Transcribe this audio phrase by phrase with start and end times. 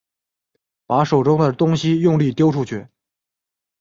[0.87, 2.87] 把手中的东西用力丟出去